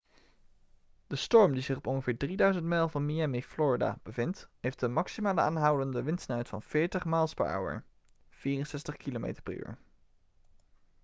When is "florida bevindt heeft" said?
3.43-4.81